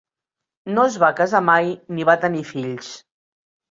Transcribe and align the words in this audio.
No 0.77 0.85
es 0.93 0.97
va 1.05 1.11
casar 1.21 1.43
mai 1.51 1.71
ni 1.95 2.09
va 2.13 2.19
tenir 2.27 2.45
fills. 2.57 2.95